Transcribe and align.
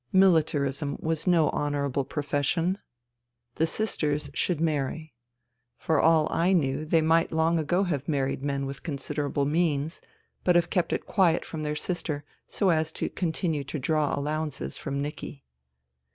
Militarism 0.11 0.97
was 0.99 1.27
no 1.27 1.51
honourable 1.51 2.03
profession. 2.03 2.79
The 3.57 3.67
sisters 3.67 4.31
should 4.33 4.59
marry. 4.59 5.13
For 5.77 6.01
all 6.01 6.27
I 6.31 6.53
knew 6.53 6.85
they 6.85 7.03
might 7.03 7.31
long 7.31 7.59
ago 7.59 7.83
have 7.83 8.07
married 8.09 8.41
men 8.41 8.65
with 8.65 8.81
considerable 8.81 9.45
means, 9.45 10.01
but 10.43 10.55
have 10.55 10.71
kept 10.71 10.91
it 10.91 11.05
quiet 11.05 11.45
from 11.45 11.61
their 11.61 11.75
sister, 11.75 12.23
so 12.47 12.69
as 12.71 12.91
to 12.93 13.09
continue 13.09 13.63
to 13.65 13.77
draw 13.77 14.17
allowances 14.17 14.75
from 14.75 15.03
Nicky. 15.03 15.43